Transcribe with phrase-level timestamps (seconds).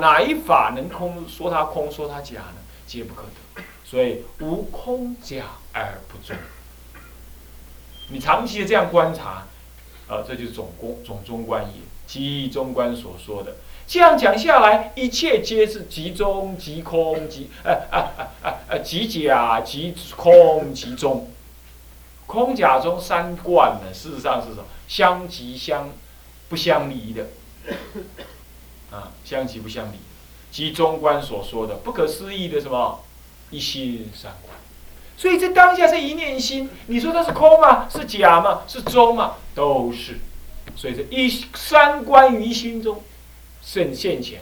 [0.00, 1.24] 哪一法能空？
[1.28, 2.56] 说它空，说它假呢？
[2.86, 3.62] 皆不可得。
[3.84, 6.36] 所以无空假而不中。
[8.10, 9.46] 你长期的这样观察，
[10.08, 13.56] 啊，这就是总公总中观也，即中观所说的。
[13.86, 21.30] 这样讲下来，一切皆是即中即空即，哎哎哎哎哎，即假即空即中。
[22.26, 24.64] 空假中三观呢，事实上是什么？
[24.88, 25.90] 相即相
[26.48, 27.26] 不相离的，
[28.94, 29.96] 啊，相即不相离。
[30.50, 33.00] 即中观所说的不可思议的什么
[33.50, 34.56] 一心三观。
[35.16, 37.88] 所以这当下这一念心，你说它是空吗？
[37.88, 38.62] 是假吗？
[38.68, 39.34] 是中吗？
[39.54, 40.18] 都是。
[40.76, 43.02] 所以这一三观于心中
[43.60, 44.40] 现现前，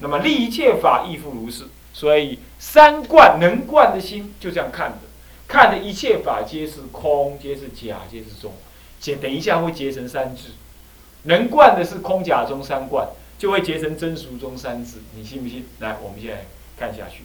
[0.00, 1.64] 那么立一切法亦复如是。
[1.92, 4.98] 所以三观能观的心就这样看着，
[5.46, 8.52] 看的一切法皆是空，皆是假，皆是中。
[8.98, 10.50] 结等一下会结成三字，
[11.22, 13.08] 能观的是空假中三观，
[13.40, 15.00] 就会结成真俗中三字。
[15.16, 15.64] 你信不信？
[15.78, 16.44] 来，我们现在
[16.78, 17.24] 看下去。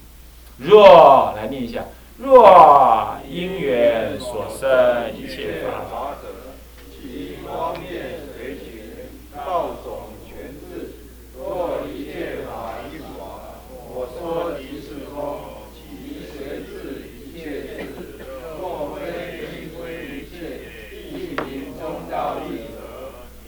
[0.58, 1.83] 若来念一下。
[2.17, 6.16] 若因缘所生一切法，
[6.89, 8.63] 其光灭随行，
[9.36, 10.95] 道种全智。
[11.36, 17.43] 若一切法一法，我说即是空，其随智一切
[17.83, 18.23] 智。
[18.61, 20.71] 若非因归一切，
[21.11, 22.80] 亦名中道义者。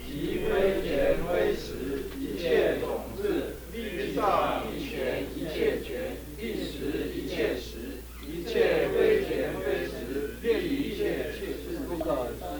[0.05, 8.03] 其非前非实，一切种智，一上一全，一切全，一实一切实。
[8.29, 12.43] 一切非前非实，列一切切是不可思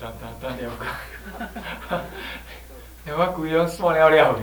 [0.00, 1.98] 当当当了解，
[3.04, 4.40] 连我规拢算了了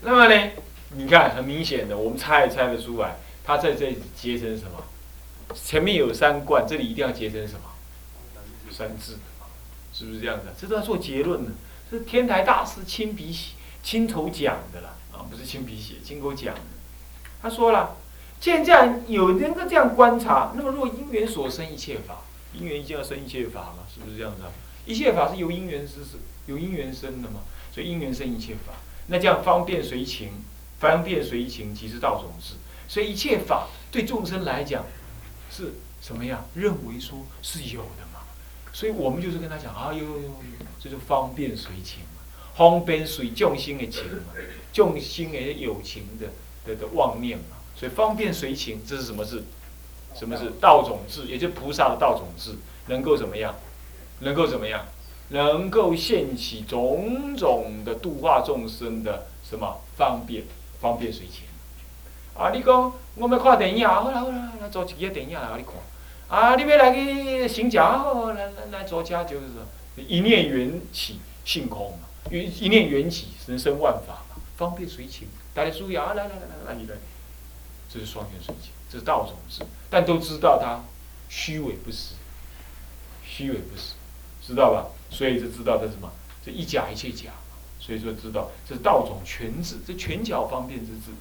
[0.00, 0.50] 那么呢？
[0.90, 4.84] 你看，很明显的，我们猜也猜得出来，他在这里结成什么？
[5.54, 7.62] 前面有三观，这里一定要结成什么？
[8.70, 9.18] 三字，
[9.92, 10.46] 是不是这样子？
[10.56, 11.50] 这都要做结论的。
[11.90, 13.54] 是天台大师亲笔写。
[13.82, 16.60] 亲口讲的了啊，不是亲笔写，亲口讲的。
[17.40, 17.96] 他说了，
[18.40, 24.50] 既然这样有能够这样观察，那么若因缘所生一切法，因缘一定要生一切法嘛，是不是这样子啊？
[24.84, 27.42] 一切法是由因缘生，是由因缘生的嘛，
[27.72, 28.72] 所以因缘生一切法。
[29.06, 30.30] 那这样方便随情，
[30.78, 32.54] 方便随情即是道种子。
[32.88, 34.84] 所以一切法对众生来讲
[35.50, 36.46] 是什么样？
[36.54, 38.20] 认为说是有的嘛。
[38.72, 40.32] 所以我们就是跟他讲啊，有有有有，
[40.78, 42.22] 这就方便随情嘛。
[42.54, 44.32] 方便随众生的情嘛，
[44.72, 46.28] 众生的有情的
[46.64, 49.44] 的的妄念嘛，所以方便随情，这是什么字？
[50.14, 51.26] 什么是道种智？
[51.26, 52.54] 也就是菩萨的道种智，
[52.86, 53.54] 能够怎么样？
[54.20, 54.86] 能够怎么样？
[55.28, 60.44] 能够现起种种的度化众生的什么方便？
[60.86, 61.42] 方便随情。
[62.34, 65.74] 啊，你讲我们看电影，好啦好啦，来做一个电影来你看。
[66.28, 69.64] 啊，你要来去行脚，好，来来来做家就是说
[69.96, 72.06] 一念缘起性空嘛。
[72.30, 75.26] 一一念缘起，人生万法嘛，方便随情。
[75.54, 76.94] 大家注意啊，来来来来来，你来，
[77.92, 79.66] 这是双缘随情，这是道种子。
[79.90, 80.84] 但都知道它
[81.28, 82.14] 虚伪不实，
[83.24, 83.94] 虚伪不实，
[84.46, 84.86] 知道吧？
[85.10, 86.10] 所以就知道它什么？
[86.44, 87.30] 这一假一切假，
[87.86, 91.12] 所以说知道这是道种全智，这全巧方便之智。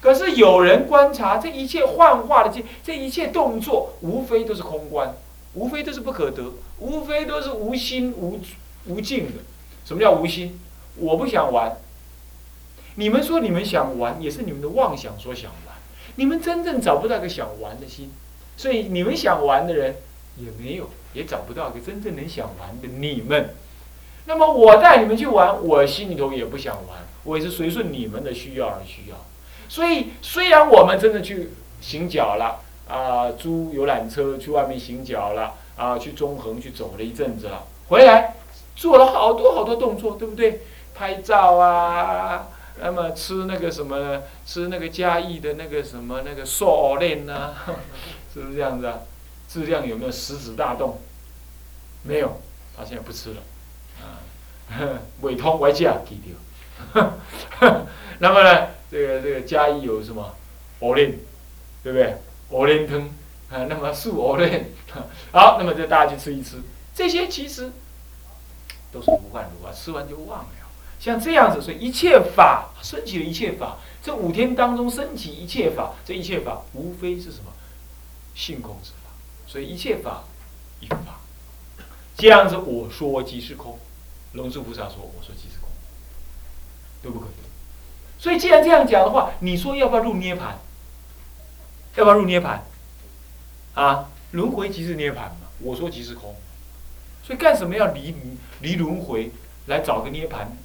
[0.00, 5.14] 可是有人观察这一切幻化的这这一切动作，无非都是空观，
[5.52, 8.40] 无非都是不可得，无非都是无心无
[8.86, 9.42] 无尽的。
[9.84, 10.58] 什么叫无心？
[10.96, 11.76] 我不想玩。
[12.94, 15.76] 你们说你们想玩，也是你们的妄想所想玩。
[16.14, 18.10] 你们真正找不到个想玩的心，
[18.56, 19.96] 所以你们想玩的人
[20.38, 23.54] 也没有，也找不到个真正能想玩的你们。
[24.26, 29.16] 那么我带你们去玩，我心里头也不想玩，我也是随顺你们的需要而需要。
[29.68, 38.36] 所以虽然我们真的去行脚了啊，租游览车去外面行脚了啊，去中横去走了一阵子了，回来。
[38.76, 40.62] 做了好多好多动作，对不对？
[40.96, 42.48] 拍照啊，
[42.82, 47.54] 那么吃那个什么，吃那个嘉义的那个什么那个寿链呐，
[48.34, 48.98] 是不是这样子啊？
[49.48, 50.98] 质量有没有食指大动？
[52.02, 52.40] 没有，
[52.76, 53.36] 他现在不吃了。
[54.70, 57.12] 啊， 胃痛外加记掉。
[58.18, 60.34] 那么呢，这个这个嘉义有什么
[60.80, 61.12] 藕链，
[61.82, 62.16] 对不对？
[62.50, 63.00] 藕链汤
[63.50, 64.70] 啊，那么素藕链，
[65.32, 66.56] 好，那么就大家去吃一吃。
[66.94, 67.72] 这些其实。
[68.92, 70.46] 都是无幻如啊，吃完就忘了。
[71.00, 77.52] 像这样子，所以一切法升起的一切法，这五天当中升起一切法，这一切法无非是什么
[78.36, 79.10] 性空之法。
[79.48, 80.22] 所以一切法
[80.78, 81.18] 一法，
[82.16, 83.76] 这样子我说即是空，
[84.34, 85.68] 龙树菩萨说我说即是空，
[87.02, 87.32] 对不可得。
[88.18, 90.58] 所以既然这样讲的话，你说要不要入涅盘？
[91.96, 92.64] 要不要入涅盘？
[93.74, 95.48] 啊，轮回即是涅盘嘛？
[95.60, 96.34] 我说即是空。
[97.22, 98.14] 所以干什么要离
[98.60, 99.30] 离轮回
[99.66, 100.56] 来找个涅盘？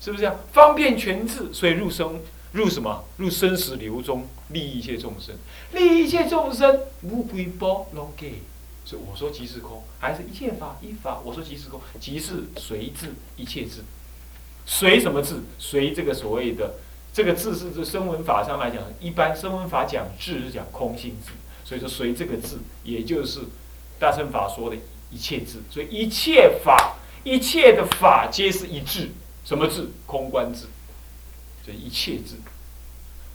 [0.00, 0.36] 是不是这样？
[0.52, 2.20] 方便全智，所以入生
[2.52, 3.04] 入什么？
[3.16, 5.34] 入生死流中，利益一切众生，
[5.72, 8.42] 利益一切众生，无归波龙给。
[8.84, 11.20] 所以我说即是空，还是一切法一法？
[11.24, 13.82] 我说即是空，即是随智一切智，
[14.66, 15.36] 随什么智？
[15.58, 16.74] 随这个所谓的
[17.12, 21.32] 这个智是这声闻法上来讲，一般声闻法讲智是讲空性智，
[21.64, 23.40] 所以说随这个智，也就是
[23.98, 24.76] 大乘法说的
[25.10, 25.58] 一切智。
[25.70, 29.10] 所以一切法，一切的法皆是一智。
[29.42, 29.88] 什么智？
[30.06, 30.66] 空观智，
[31.66, 32.36] 这一切智，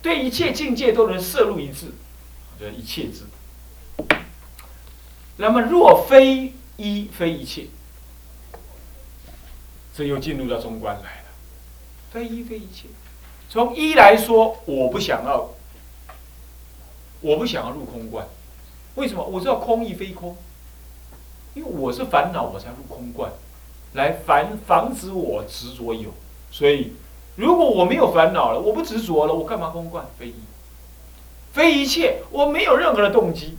[0.00, 1.86] 对一切境界都能摄入一智，
[2.58, 3.24] 这一切智。
[5.36, 7.66] 那么若非一非一切，
[9.94, 11.26] 这又进入到中观来了。
[12.10, 12.88] 非一非一切，
[13.50, 15.50] 从一来说，我不想要，
[17.20, 18.26] 我不想要入空观，
[18.94, 19.22] 为什么？
[19.24, 20.36] 我知道空亦非空，
[21.54, 23.30] 因为我是烦恼，我才入空观。
[23.92, 26.10] 来防防止我执着有，
[26.50, 26.92] 所以
[27.34, 30.04] 如果我没有烦恼了，我不执着了，我干嘛空观？
[30.18, 30.34] 非一，
[31.52, 33.56] 非一切，我没有任何的动机，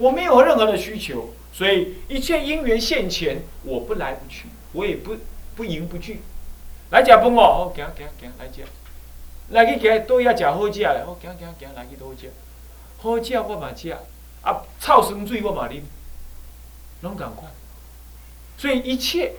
[0.00, 5.14] 我没有任何的需求，所以一切因缘现前，我不来不去，我也不
[5.54, 6.20] 不迎不拒。
[6.90, 8.64] 来吃饭哦，好，行行行，来吃。
[9.50, 12.32] 来去行，都要吃好食的，好，行行行，来去倒食。
[12.98, 13.90] 好食我嘛吃，
[14.42, 15.82] 啊，臭酸水我嘛啉，
[17.02, 17.52] 拢共款。
[18.56, 19.34] 所以一切。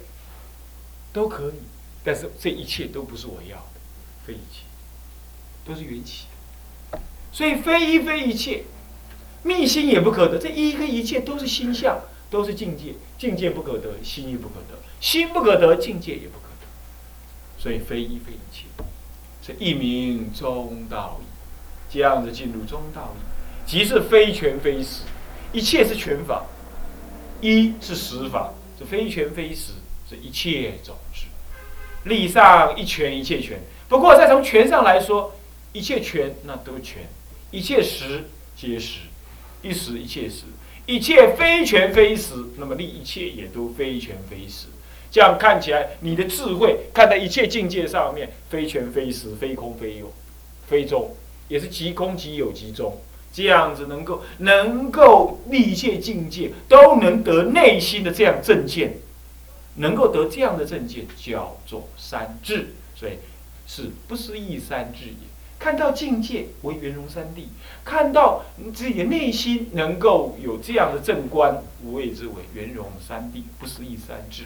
[1.13, 1.55] 都可以，
[2.05, 3.81] 但是这一切都不是我要的，
[4.25, 4.63] 非一切，
[5.65, 6.27] 都是缘起，
[7.33, 8.63] 所以非一非一切，
[9.43, 10.37] 密心也不可得。
[10.37, 11.99] 这一跟一切都是心相，
[12.29, 16.67] 都是境界，境界不可得，心亦不可得，心不可得，境界也不可得。
[17.57, 18.65] 所以非一非一切，
[19.45, 21.25] 是一名中道义。
[21.93, 25.01] 这样子进入中道义，即是非权非实，
[25.51, 26.45] 一切是权法，
[27.41, 29.73] 一是实法，是非权非实。
[30.09, 31.25] 这一切种子，
[32.03, 33.59] 力上一拳一切拳。
[33.87, 35.33] 不过再从拳上来说，
[35.73, 37.03] 一切拳那都全，
[37.49, 38.99] 一切实皆实，
[39.61, 40.43] 一时一切时，
[40.85, 42.33] 一切非全非时。
[42.57, 44.67] 那么立一切也都非全非时。
[45.09, 50.13] 这样看起来，你的智慧看在一切境界上面，非全非实，非空非有，
[50.67, 51.15] 非中，
[51.47, 53.01] 也是即空即有即中。
[53.33, 58.97] 这样子能够能够立一切境界，都能得内心的这样正见。
[59.75, 63.13] 能够得这样的正见，叫做三智，所以
[63.65, 65.30] 是不思议三智也。
[65.61, 67.43] 看到境界为圆融三谛，
[67.85, 68.43] 看到
[68.73, 74.45] 自己的内心能够有这样的正观，无谓之为圆融三谛，不思议三智，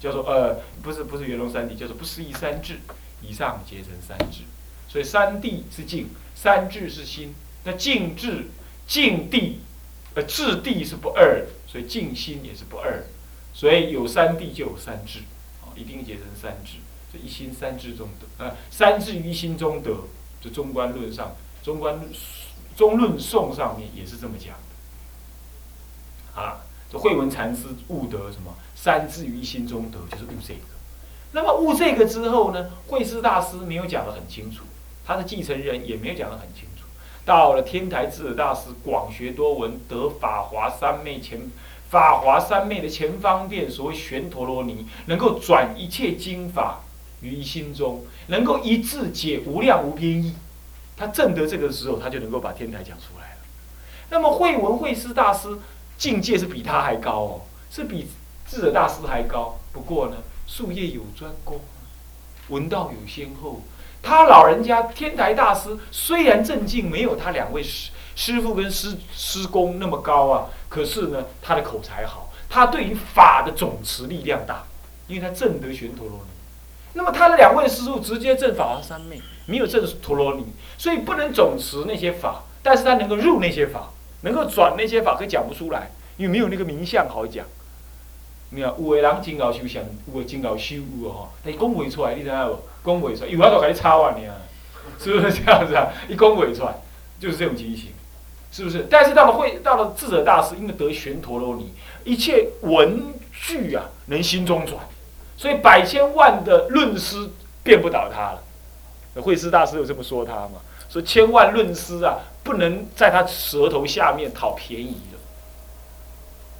[0.00, 2.78] 叫做呃，不是不是圆融三谛，叫做不思议三智，
[3.20, 4.44] 以上结成三智。
[4.88, 7.34] 所以三谛是静，三智是心。
[7.64, 8.46] 那静智、
[8.86, 9.58] 静地、
[10.14, 13.04] 呃智地是不二的，所以静心也是不二。
[13.52, 15.18] 所以有三谛就有三智，
[15.60, 16.78] 啊，一定结成三智。
[17.12, 19.94] 这一心三智中得，呃，三智于心中得。
[20.50, 21.98] 中观论上，中观
[22.76, 26.40] 中论颂上面也是这么讲的。
[26.40, 26.60] 啊，
[26.90, 28.54] 这慧文禅师悟得什么？
[28.74, 30.60] 三智于心中得，就是悟这个。
[31.32, 32.70] 那么悟这个之后呢？
[32.88, 34.64] 慧师大师没有讲得很清楚，
[35.04, 36.86] 他的继承人也没有讲得很清楚。
[37.24, 41.50] 到了天台智者大师广学多闻，得法华三昧前。
[41.88, 46.80] 法华三昧的前方便，所谓玄陀罗尼，能够转一切经法
[47.20, 50.34] 于心中，能够一字解无量无边义。
[50.96, 53.40] 他证得这个时候，他就能够把天台讲出来了。
[54.10, 55.58] 那么慧文慧师大师
[55.98, 58.08] 境界是比他还高哦，是比
[58.48, 59.58] 智者大师还高。
[59.72, 61.60] 不过呢，术业有专攻，
[62.48, 63.62] 闻道有先后。
[64.02, 70.46] 他老人家天台大师虽然正境没有他两位师师傅跟师师公那么高啊。
[70.68, 74.64] 可是呢，他的口才好，他对于法的总持力量大，
[75.08, 76.35] 因为他正得玄陀罗尼。
[76.96, 80.46] 那么他的两位师傅直接正法王三昧，没有正陀罗尼，
[80.78, 83.90] 所以不能总持那些法，但是他能够入那些法，
[84.22, 87.44] 能够转那些法，可讲不出来，因为没有那个名相好讲。
[88.48, 92.48] 你看，有的人真搞修想，有的真搞修有哦，但伊讲不出来，你知道
[92.82, 92.90] 不？
[92.90, 94.32] 讲不出来，有法度给你插完呢，
[94.98, 95.92] 是不是这样子啊？
[96.08, 96.74] 一讲不出来，
[97.20, 97.90] 就是这种情形。
[98.52, 98.86] 是不是？
[98.88, 101.74] 但是到了会，到了智者大师，因为得玄陀罗尼，
[102.04, 104.78] 一切文具啊，能心中转，
[105.36, 107.28] 所以百千万的论师
[107.62, 108.42] 变不倒他了。
[109.22, 110.60] 慧师大师有这么说他嘛？
[110.88, 115.18] 说千万论师啊，不能在他舌头下面讨便宜的。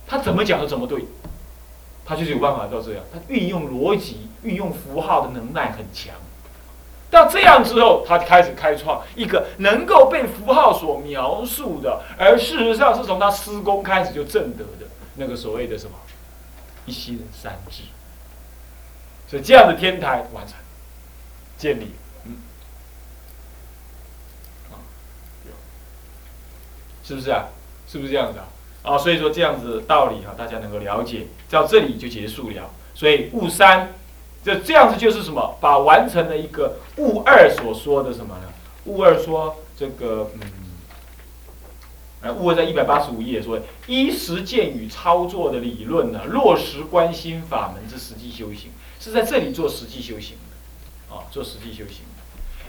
[0.07, 1.05] 他怎么讲都怎么对，
[2.05, 3.03] 他就是有办法到这样。
[3.13, 6.15] 他运用逻辑、运用符号的能耐很强。
[7.11, 15.93] 到这样之后，他开始开创一个能够被符号所描述的，而事实上是从他施工开始就证得的那个所谓的什么
[16.85, 17.83] 一心三智。
[19.29, 20.57] 所以这样的天台完成
[21.59, 21.91] 建立，
[22.25, 22.37] 嗯，
[27.03, 27.47] 是不是啊？
[27.89, 28.47] 是不是这样子啊？
[28.83, 32.71] 啊，所以说这样子道理啊，大家能够了解，到这里就结束了。
[32.95, 33.95] 所以悟三，
[34.45, 35.57] 这这样子就是什么？
[35.61, 38.53] 把完成了一个悟二所说的什么呢？
[38.85, 40.41] 悟二说这个嗯，
[42.23, 48.71] 呃，悟二在一百八十五页说，依实践与操作的理论呢，落实观心法门之实际修行，
[49.07, 51.99] 是在这里做实际修行的，啊，做实际修行。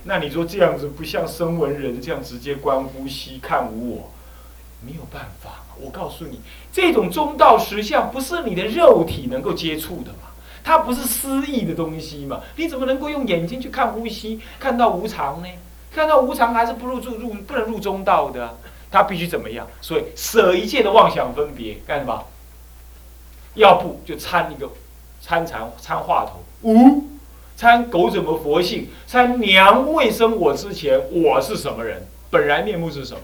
[0.04, 4.12] 那你说这样子不像声闻人这样直接观呼吸看无我？
[4.86, 6.40] 没有办法，我告诉你，
[6.72, 10.30] 这种中道实相不是你的肉体能够接触的嘛，
[10.64, 15.48] 它不是私意的东西嘛，你怎么能够用眼睛去看呼吸，看到无常呢？
[15.92, 18.56] 看到无常还是不入住入不能入中道的，
[18.92, 19.68] 它必须怎么样？
[19.82, 22.24] 所以舍一切的妄想分别干什么？
[23.56, 24.70] 要不就参一个
[25.28, 27.04] 参禅参话头，无
[27.58, 28.88] 参狗怎么佛性？
[29.06, 32.08] 参娘未生我之前，我是什么人？
[32.30, 33.22] 本来面目是什么？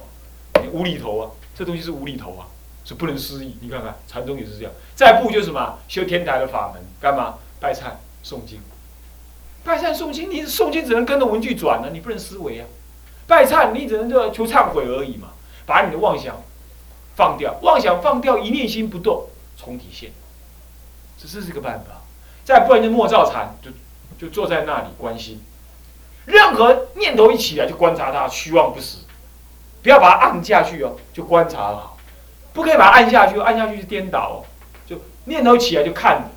[0.73, 1.31] 无厘头啊！
[1.55, 2.47] 这东西是无厘头啊，
[2.83, 3.55] 是不能思议。
[3.61, 4.71] 你看看禅宗也是这样。
[4.93, 7.83] 再不就是什么修天台的法门，干嘛拜忏
[8.21, 8.59] 诵经？
[9.63, 12.67] 拜忏诵经，你诵经只能跟着文具转呢，你不能思维啊。
[13.25, 15.29] 拜忏你只能就求忏悔而已嘛，
[15.65, 16.35] 把你的妄想
[17.15, 20.11] 放掉，妄想放掉，一念心不动，重体现，
[21.23, 22.01] 这这是个办法。
[22.43, 23.71] 再不然就莫照禅，就
[24.19, 25.41] 就坐在那里观心，
[26.25, 28.97] 任何念头一起来就观察它，虚妄不实。
[29.81, 31.97] 不要把它按下去哦，就观察好，
[32.53, 34.35] 不可以把它按下去，按下去就颠倒哦。
[34.85, 36.29] 就念头起来就看，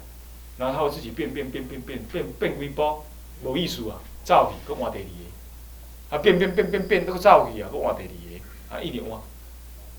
[0.58, 3.04] 然后自己变变变变变变变微波，
[3.44, 9.20] 无意思啊，造起跟换第二个，啊变变变变变，那个造起啊，跟换第二个，啊一点换，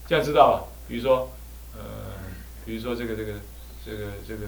[0.08, 0.68] 这样知道了。
[0.90, 1.30] 比如说，
[1.74, 1.80] 呃，
[2.66, 3.34] 比如说这个这个
[3.86, 4.44] 这个这个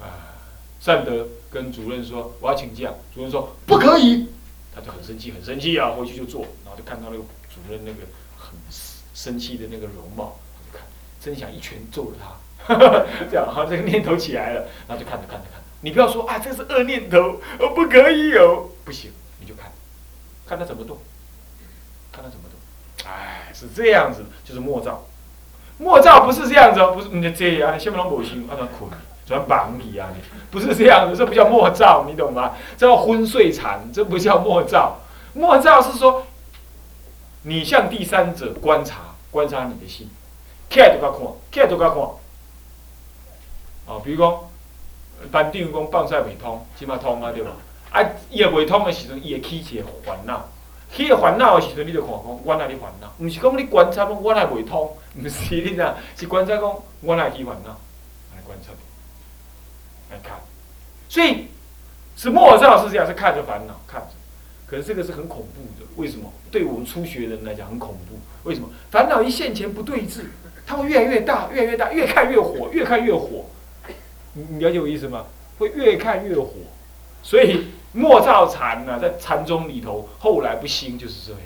[0.00, 0.36] 啊，
[0.80, 4.28] 善德跟主任说我要请假，主任说不可以，
[4.74, 7.98] 他就很生气很生气啊，回去就做，然后就看到那个主任那个
[8.38, 8.54] 很。
[9.16, 10.38] 生气的那个容貌，
[10.70, 10.86] 就看，
[11.18, 12.76] 真想一拳揍了他，
[13.30, 15.54] 这样哈，这个念头起来了，然后就看着看着看。
[15.54, 19.10] 着，你不要说啊，这是恶念头，哦，不可以有，不行，
[19.40, 19.72] 你就看，
[20.46, 20.98] 看他怎么动，
[22.12, 25.06] 看他怎么动，哎，是这样子，就是莫照，
[25.78, 28.90] 莫照不是这样子哦，不是你这样，下面拢无心，按照捆，
[29.26, 32.52] 转绑你啊，你不是这样子，这不叫莫照，你懂吗？
[32.78, 34.96] 这叫昏睡禅，这不叫莫照，
[35.34, 36.24] 莫照是说。
[37.48, 40.10] 你向第三者观察，观察你的心，
[40.68, 41.20] 看就甲看，
[41.52, 41.98] 看就甲看。
[43.86, 44.40] 哦，比如讲，
[45.30, 47.52] 班长讲放晒未通，即码通啊，对吧？
[47.92, 50.48] 啊，伊也未通的时阵，伊会起一个烦恼，
[50.92, 53.12] 起个烦恼的时阵，你就看讲，我哪里烦恼？
[53.20, 57.70] 毋是讲你观察讲我哪未通，毋是你知是观察讲我哪起烦恼，
[58.34, 58.72] 来观察，
[60.16, 60.38] 来看。
[61.08, 61.48] 所以
[62.16, 64.08] 是莫照是这样，是看着烦恼，看着。
[64.66, 66.32] 可是这个是很恐怖的，为什么？
[66.50, 68.18] 对我们初学人来讲很恐怖。
[68.48, 68.68] 为什么？
[68.90, 70.22] 烦恼一现前不对峙，
[70.66, 73.44] 它会越来越大，越来越大，越看越火，越看越火。
[74.32, 75.26] 你你了解我意思吗？
[75.58, 76.50] 会越看越火。
[77.22, 81.40] 所以莫照禅呢，在禅宗里头，后来不兴就是这样。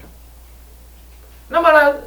[1.48, 1.98] 那么呢，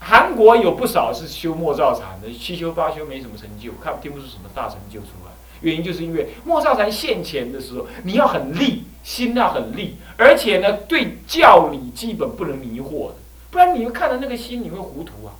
[0.00, 5.29] 韩国有不少是修莫照禅的，七修八修没什么成就，看听不出什么大成就出来。
[5.60, 8.84] 原因就是因为莫少禅现前的时候，你要很立。
[9.02, 13.14] 心要很利，而且呢，对教理基本不能迷惑的，
[13.50, 15.32] 不然你会看到那个心，你会糊涂啊，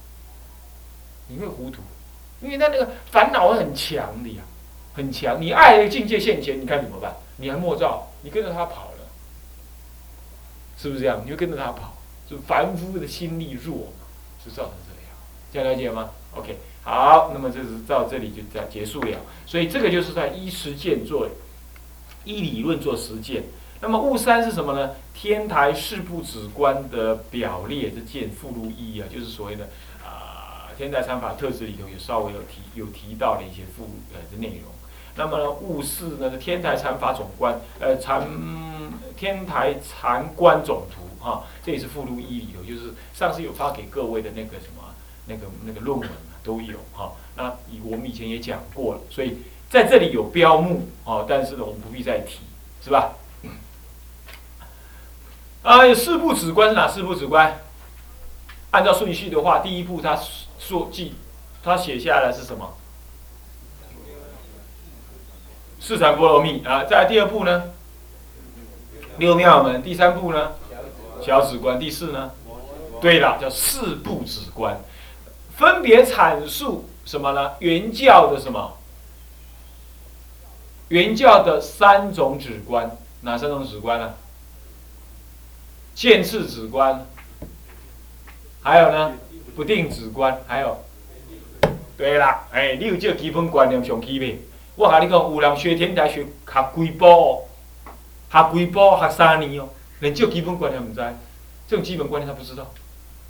[1.28, 1.82] 你会糊涂，
[2.40, 4.42] 因为他那个烦恼很强的呀，
[4.94, 5.38] 很强。
[5.38, 7.14] 你爱的境界现前，你看怎么办？
[7.36, 9.04] 你还莫照，你跟着他跑了，
[10.78, 11.20] 是不是这样？
[11.26, 11.98] 你会跟着他跑，
[12.30, 14.06] 就凡夫的心力弱嘛，
[14.42, 14.99] 是造成这样，
[15.52, 19.18] 这样了解吗？OK，好，那么这是到这里就这样结束了。
[19.46, 21.28] 所以这个就是在依实践做。
[22.22, 23.42] 依理论做实践，
[23.80, 24.90] 那么物三是什么呢？
[25.14, 29.70] 天台四部止观的表列这件附录一啊，就是所谓的
[30.04, 34.70] 啊天台禅法特质里头有稍微有提有提到的一些附呃的内容。
[35.16, 38.28] 那么呢悟四呢是天台禅法总观呃禅
[39.16, 44.79] 天台禅观总图哈，这也是附录一里头，就是上次有发给各位的那个什么
[45.30, 46.10] 那个那个论文
[46.42, 47.12] 都有哈。
[47.36, 49.38] 那我们以前也讲过了，所以。
[49.70, 52.40] 在这里有标目哦，但是呢，我们不必再提，
[52.82, 53.12] 是吧？
[55.62, 57.60] 啊，有四部止观是哪四部止观？
[58.72, 60.18] 按照顺序的话，第一步他
[60.58, 61.14] 说记，
[61.62, 62.74] 他写下来是什么？
[65.78, 66.82] 四禅波罗蜜啊。
[66.82, 67.70] 在第二步呢，
[69.18, 69.80] 六妙门。
[69.84, 70.54] 第三步呢，
[71.24, 71.78] 小止观。
[71.78, 72.32] 第四呢，
[73.00, 74.80] 对了，叫四部止观，
[75.60, 77.52] 分别阐述什么呢？
[77.58, 78.78] 原教的什么？
[80.88, 84.14] 原教的三种止观，哪三种止观呢？
[85.94, 87.06] 见次止观，
[88.62, 89.12] 还有呢，
[89.54, 90.82] 不定止观，还有，
[91.98, 94.40] 对啦，哎，你有这个基本观念上去未？
[94.76, 97.44] 我甲你讲，有人学天台学学几部哦，
[98.32, 101.02] 学几部学三年哦，连这基本观念唔知，
[101.68, 102.72] 这种基本观念他不知道。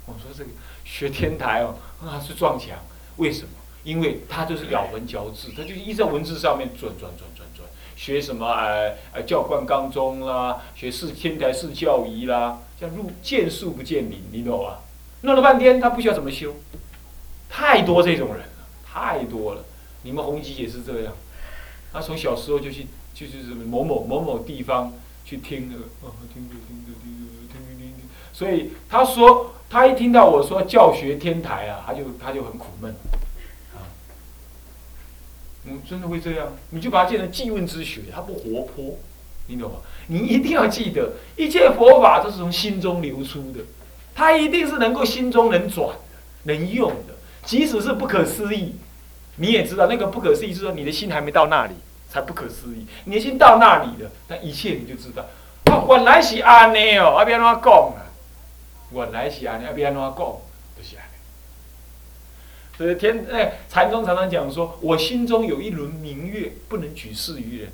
[0.05, 0.49] 我说这个
[0.85, 2.77] 学天台哦，啊是撞墙，
[3.17, 3.49] 为什么？
[3.83, 14.77] 因为他就是咬文嚼字，他就一直在文字上面转转转转转，学什么呃呃教官纲宗啦，学四天台四教仪啦，叫入见树不见林，你懂吗？
[15.21, 16.55] 弄了半天他不需要怎么修，
[17.49, 19.65] 太多这种人了，太多了。
[20.03, 21.13] 你们弘吉也是这样，
[21.91, 24.93] 他从小时候就去就是某某某某地方
[25.25, 27.70] 去听那个，啊听着听着听着听听听听，
[28.41, 32.91] 所以他说他一听到我说教学天台啊，他就他就很苦闷。
[33.75, 33.85] 啊，
[35.61, 36.47] 你，真的会这样？
[36.71, 38.97] 你就把它变成记问之学，它不活泼，
[39.45, 39.77] 你懂吗？
[40.07, 43.59] 你一定要记得，一切佛法都是从心中流出的，
[44.15, 45.95] 它一定是能够心中能转的、
[46.45, 47.13] 能用的，
[47.45, 48.73] 即使是不可思议，
[49.35, 51.75] 你也知道那个不可思议，是说你的心还没到那里
[52.09, 52.87] 才不可思议。
[53.05, 55.27] 你的心到那里了，那一切你就知道，
[55.71, 57.93] 啊，原来是安尼哦，阿边怎讲？
[58.93, 61.01] 原来是安尼，阿边怎讲？
[62.77, 67.69] 所以天哎，禅宗常常讲说，我心中有一轮明月，不能举世于人。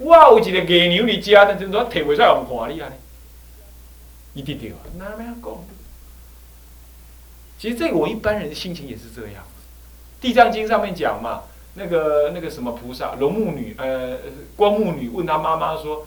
[0.00, 2.90] 哇，有一个野牛你家的，怎么提不出来我们看你啊？
[4.34, 5.64] 一定对啊，哪没讲？
[7.58, 9.44] 其实这个我一般人的心情也是这样。
[10.20, 14.18] 地藏经上面讲嘛，那个那个什么菩萨，龙木女呃，
[14.56, 16.06] 光目女问她妈妈说。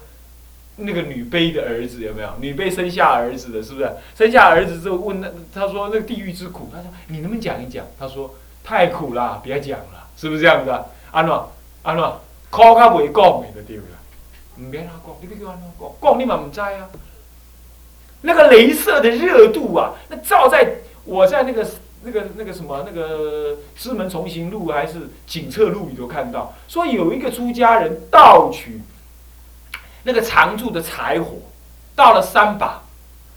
[0.80, 2.30] 那个女卑的儿子有没有？
[2.40, 3.90] 女卑生下儿子的，是不是？
[4.16, 7.84] 生下儿子之后问那，他说那个地狱之苦，他说你能不能讲一讲？
[7.98, 10.86] 他说太苦了，别讲了，是不是这样子啊？
[11.10, 13.82] 安诺安诺，考他未讲的就对了，
[14.58, 16.88] 唔别他讲，你别叫安诺讲，讲你嘛唔知啊。
[18.20, 21.66] 那个镭射的热度啊，那照在我在那个
[22.04, 28.80] 那个那个什么那个师门重行路还是警策路里头看到，说有一个出家人盗取。
[30.08, 31.34] 那个常住的柴火，
[31.94, 32.82] 到了三把，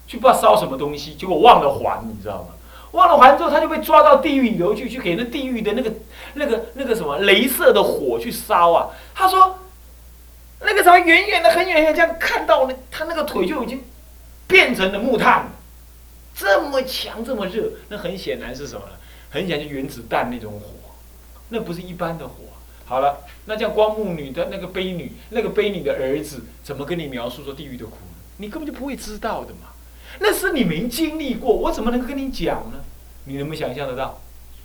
[0.08, 2.54] 去不知道烧什么东西，结果忘了还，你知道吗？
[2.94, 5.92] 忘了还之后，他就被抓到地狱里头去，去给那地狱的那个、
[6.36, 8.88] 那个、那个什么镭射的火去烧啊。
[9.14, 9.60] 他说，
[10.62, 13.84] 那个什么远远的、很远很远这样看到呢，他那个腿就已经
[14.48, 15.50] 变成了木炭，
[16.34, 18.94] 这么强、这么热，那很显然是什么呢？
[19.30, 20.68] 很显然就原子弹那种火，
[21.50, 22.36] 那不是一般的火。
[22.92, 28.18] 好了，那这样光目女的那个悲女，那个悲女的儿子怎么跟你描述说地狱的苦呢？
[28.36, 29.70] 你根本就不会知道的嘛，
[30.20, 32.84] 那是你没经历过，我怎么能跟你讲呢？
[33.24, 34.20] 你能不能想象得到？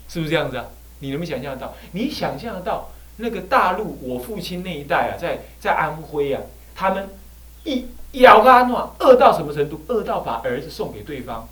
[0.09, 0.65] 是不是这样子啊？
[0.99, 1.73] 你能不能想象得到？
[1.93, 6.41] 你想象得到那个大陆我父亲那一代啊，在在安徽啊，
[6.75, 7.07] 他们
[7.63, 9.79] 一咬个安诺饿到什么程度？
[9.87, 11.47] 饿到把儿子送给对方，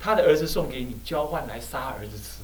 [0.00, 2.42] 他的儿子送给你，交换来杀儿子吃。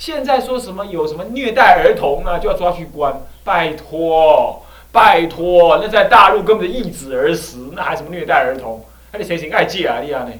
[0.00, 3.20] 现在说什么有什么虐待儿童啊，就要抓去关？
[3.44, 8.82] 拜托，拜托，那在大陆根本易子而死，那还什么虐待儿童？
[9.12, 10.00] 还得谁行爱戒啊？
[10.00, 10.32] 你啊呢？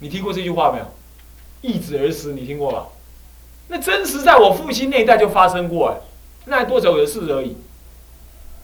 [0.00, 0.84] 你听过这句话没有？
[1.62, 2.88] 易子而死，你听过吧？
[3.68, 5.96] 那真实在我父亲那一代就发生过哎，
[6.44, 7.56] 那还多久的事而已？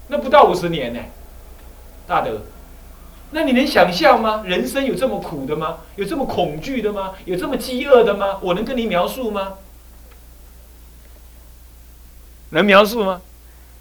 [0.09, 1.01] 那不到五十年呢，
[2.07, 2.43] 大德。
[3.31, 4.43] 那你能想象吗？
[4.47, 5.79] 人生有这么苦的吗？
[5.97, 7.13] 有这么恐惧的吗？
[7.27, 8.39] 有这么饥饿的吗？
[8.41, 9.55] 我能跟你描述吗？
[12.51, 13.21] 能描述吗？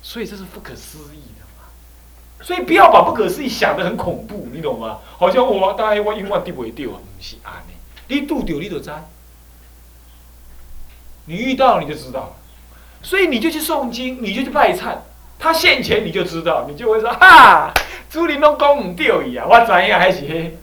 [0.02, 1.64] 所以这是不可思议的嘛。
[2.42, 5.00] 所以不要把不可思议想得很恐怖，你懂吗？
[5.18, 7.74] 好像我大概我永远丢不掉啊，不是安尼。
[8.10, 8.92] 你度掉你就知，
[11.26, 12.36] 你遇到你就知道了。
[13.02, 14.98] 所以你就去诵经，你就去拜忏，
[15.40, 17.74] 他现前你就知道，你就会说哈。
[18.18, 20.26] 朱林东讲唔对呀，我怎样还是？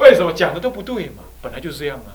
[0.00, 1.22] 为什么讲的都不对嘛？
[1.40, 2.10] 本来就是这样啊，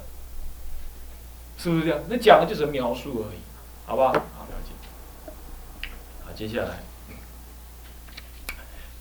[1.58, 2.00] 是不是这样？
[2.10, 3.40] 那讲的就是描述而已，
[3.86, 4.10] 好不好？
[4.10, 5.80] 好了解。
[6.26, 6.80] 好，接下来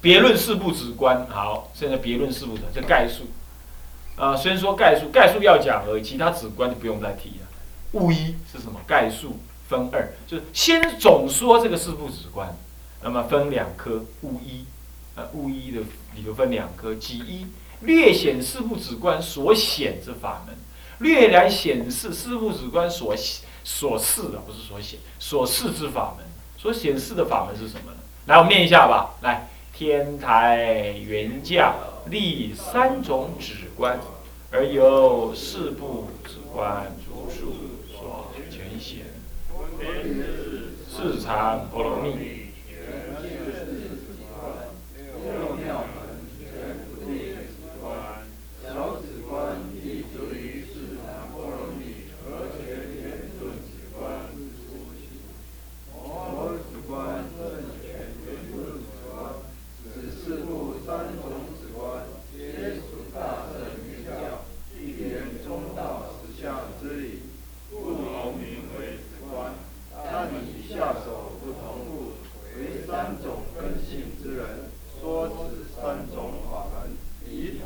[0.00, 1.26] 别论四部止观。
[1.28, 3.24] 好，现在别论四部的这概述
[4.14, 7.46] 啊，先说概述，概述要讲而已，其他止观就不用再提了。
[7.94, 8.80] 物一是什么？
[8.86, 12.56] 概述分二，就是先总说这个四部止观，
[13.02, 14.64] 那么分两科，物一。
[15.16, 15.80] 呃，物一的
[16.14, 17.46] 里头分两科，即一
[17.80, 20.54] 略显四部止观所显之法门，
[20.98, 23.16] 略来显示四部止观所
[23.64, 26.26] 所示的，不是所显所示之法门，
[26.58, 27.98] 所显示的法门是什么呢？
[28.26, 29.16] 来，我们念一下吧。
[29.22, 31.74] 来，天台原教
[32.10, 33.98] 立三种止观，
[34.50, 37.54] 而由四部止观著述
[37.90, 39.06] 所全显，
[40.90, 42.44] 四禅波罗蜜。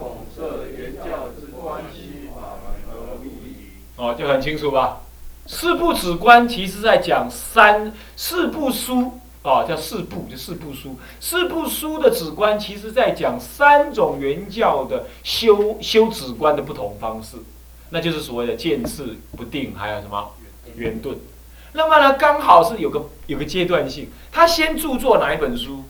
[0.00, 3.68] 统摄原教之关系法门而无异。
[4.00, 5.02] 哦，就很清楚吧？
[5.46, 10.96] 四部止观其实在讲三四部书，哦，叫四部，就四部书。
[11.20, 17.36] 四部书的止观，其实在讲三种原教的修修止观的不同方式，
[17.90, 20.30] 那就是所谓的见次不定，还有什么
[20.76, 21.18] 圆顿。
[21.72, 25.76] 那么呢，刚好是有个有个阶段性，他先著作哪一本书？《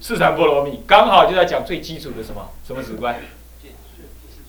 [0.00, 3.20] 四禅波罗蜜》，刚好就在讲最基础的什么什么止观，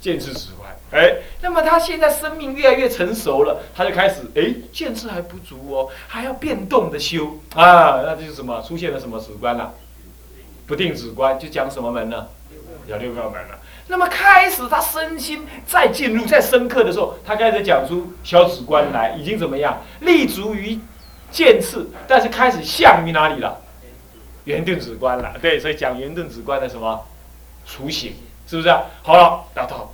[0.08, 0.74] 见次止观。
[0.91, 9.74] 哎，那么他现在生命越来越成熟了，他就开始哎，见次还不足哦，还要变动的修啊，那就是什么出现了什么止观了？
[10.65, 12.28] 不定止观就讲什么门呢？
[12.88, 13.60] 讲六道门了。
[13.88, 19.82] 那么开始他身心再进入再深刻的时候，他开始讲出小止观来，已经怎么样？
[20.00, 20.80] 立足于
[21.30, 23.60] 见次，但是开始向于哪里了？
[24.46, 25.36] 圆顿止观了。
[25.41, 27.06] 对，所以讲圆顿止观的什么？
[27.65, 28.13] 雏形，
[28.48, 28.84] 是不是啊？
[29.04, 29.93] 好了，到到。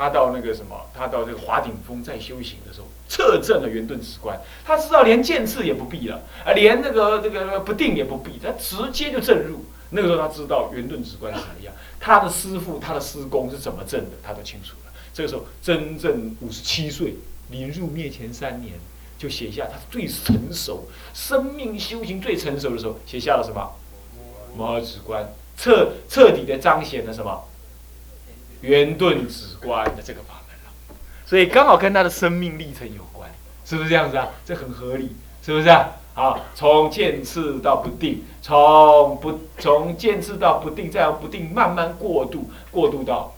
[0.00, 4.40] 他到那个什么，他到这个华顶峰在修行的时候，测证了圆顿止观。
[4.64, 9.62] 他知道连见次也不必了，啊，连那个这个不定也不必，他直接就证入。
[9.90, 14.92] 那个时候他知道圆顿止观是什么样，他的师傅、他的师公是怎么证的，他都清楚了。
[15.12, 17.16] 这个时候，真正五十七岁，
[17.50, 18.72] 临入灭前三年，
[19.18, 23.70] 就写下他最成熟、生命修行最成熟的时候，写下了什么？
[24.56, 27.44] 摩诃止观，彻彻底的彰显了什么？
[28.62, 33.30] 圆顿止观的这个法门了，所以刚好跟他的生命历程有关，
[33.64, 34.28] 是不是这样子啊？
[34.44, 35.90] 这很合理，是不是啊？
[36.12, 43.32] 好，从渐次到不定，从不从渐次到不定，再由不定慢慢过渡，过渡到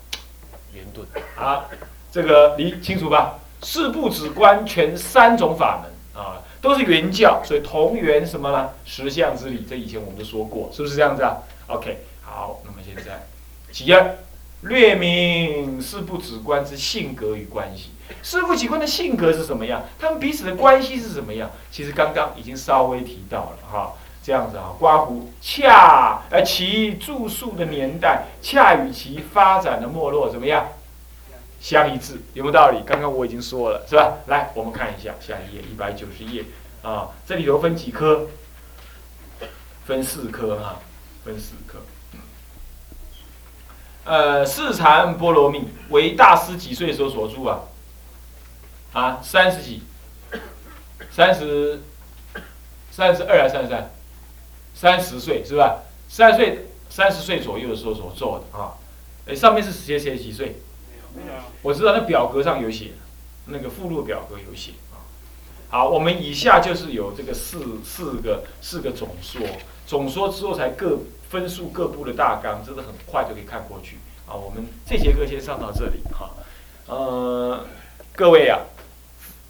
[0.75, 1.07] 圆顿
[1.37, 1.67] 啊，
[2.11, 3.39] 这个你清楚吧？
[3.63, 8.71] 四部止观全三种法门啊，都是圆教，所以同源什么呢？
[8.85, 11.37] 实相之理，这以前我们都说过，是不是这样子啊
[11.69, 13.25] ？OK，好，那么现在
[13.71, 14.17] 起二。
[14.63, 17.91] 略明四部止观之性格与关系。
[18.23, 19.83] 四部止观的性格是什么样？
[19.99, 21.51] 他们彼此的关系是什么样？
[21.71, 30.69] 其实刚刚已经稍微提到了哈，这样子啊，刮胡恰呃其住宿的年代恰与其发展的没落怎么样
[31.61, 32.21] 相一致？
[32.35, 32.83] 有没有道理？
[32.85, 34.19] 刚刚我已经说了是吧？
[34.27, 36.45] 来，我们看一下下一页一百九十页
[36.83, 38.29] 啊，这里头分几科？
[39.85, 40.79] 分四科哈，
[41.25, 41.79] 分四科。
[44.05, 47.61] 呃，四禅波罗蜜为大师几岁时候所著啊？
[48.93, 49.83] 啊，三十几，
[51.09, 51.81] 三十，
[52.91, 53.91] 三十二还是三十三？
[54.75, 55.83] 三十岁是吧？
[56.09, 58.75] 三十岁，三十岁左右的时候所做的啊。
[59.29, 60.57] 哎，上面是写写几岁？
[61.15, 62.91] 没有，我知道那表格上有写，
[63.47, 64.99] 那个附录表格有写啊。
[65.71, 69.41] 好，我们以下就是有这个四四个四个总说，
[69.87, 70.99] 总说之后才各。
[71.33, 74.37] 分数各部的大纲，真的很快就可以看过去啊！
[74.37, 76.33] 我们这节课先上到这里哈。
[76.87, 77.65] 呃，
[78.15, 78.61] 各位啊，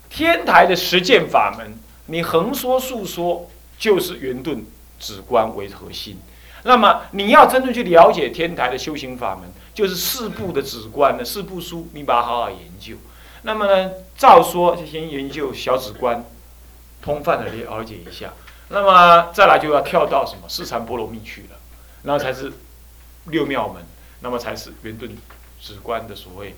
[0.09, 4.65] 天台的实践法门，你横说竖说就是圆顿
[5.01, 6.21] 止观为核心。
[6.63, 12.95] 那么你要真正去了解天台的修行法门，就是四部的止观的四部书，你把它好好研究。
[13.43, 16.25] 那么呢，照说就先研究小止观，
[17.03, 18.35] 通泛的了解一下。
[18.69, 21.57] 那么再来就要跳到什么四禅波罗蜜去了。
[22.03, 22.53] 那才是
[23.27, 23.83] 六妙门，
[24.21, 25.17] 那么才是圆顿
[25.61, 26.55] 止观的所谓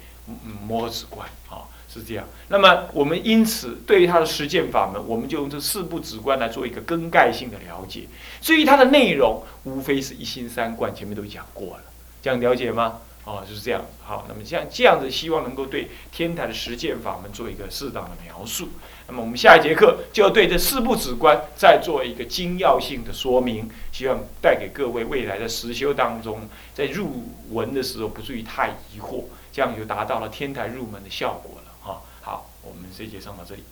[0.67, 2.27] 摩诃止观啊，是这样。
[2.49, 8.09] 那么我们因此对于它的实践法门，我们就用这四部止观来做一个更概性的了解。
[8.41, 11.83] 至于它的内容，无非是一心三观，前面都讲过了，
[12.23, 13.01] 这样了解吗？
[13.25, 13.83] 哦，就是这样。
[14.03, 18.69] 好，那么这样这样子，希望能够对天台的实践法门做一个适当的描述。
[19.07, 32.01] 那么我们下一节课就要对这四部止观再做一个精要性的说明，希望带给各位未来的实修当中，在入文的时候不至于太疑惑，这样就达到了天台入门的效果了哈。
[32.23, 33.63] 好，我们这节上到这里，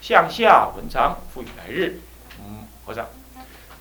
[0.00, 2.00] 向下文长复以来日。
[2.38, 3.04] 嗯，和尚，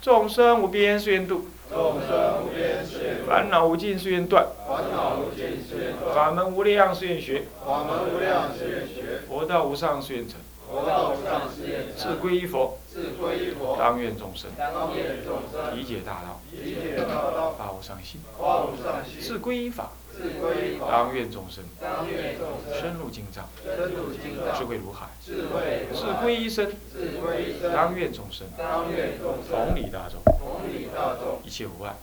[0.01, 10.39] 众生无边誓愿度，众生无边誓愿度烦恼无尽誓愿断，烦恼无尽誓愿断，法门无量誓愿学，法门无量誓愿学，佛道无上誓愿成。
[10.87, 31.93] 佛道上师，自归依佛，自归依佛，当愿众生，当愿众生，理解大道，理解大道，发无上心，发无上心，自归依法，自归依法，当愿众生，当愿众生，深入经藏，深入经藏，智慧如海，智慧，自归依身，自归依身，当愿众生，当愿众生，同理大众，同理大众，一切无碍。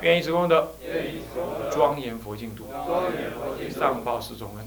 [0.00, 0.68] 愿以此功德，
[1.72, 2.66] 庄严佛净土，
[3.76, 4.66] 上报四重恩，